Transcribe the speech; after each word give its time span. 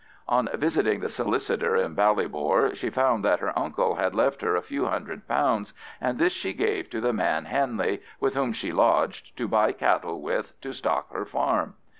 On 0.27 0.49
visiting 0.55 0.99
the 1.01 1.09
solicitor 1.09 1.75
in 1.75 1.93
Ballybor, 1.95 2.73
she 2.73 2.89
found 2.89 3.23
that 3.23 3.39
her 3.39 3.53
uncle 3.55 3.93
had 3.97 4.15
left 4.15 4.41
her 4.41 4.55
a 4.55 4.61
few 4.63 4.87
hundred 4.87 5.27
pounds, 5.27 5.75
and 6.01 6.17
this 6.17 6.33
she 6.33 6.53
gave 6.53 6.89
to 6.89 7.01
the 7.01 7.13
man 7.13 7.45
Hanley, 7.45 8.01
with 8.19 8.33
whom 8.33 8.51
she 8.51 8.71
lodged, 8.71 9.37
to 9.37 9.47
buy 9.47 9.71
cattle 9.73 10.19
with 10.19 10.59
to 10.61 10.73
stock 10.73 11.13
her 11.13 11.25
farm. 11.27 11.75